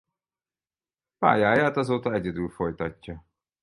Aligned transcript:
Pályáját 1.17 1.77
azóta 1.77 2.13
egyedül 2.13 2.49
folytatja. 2.49 3.25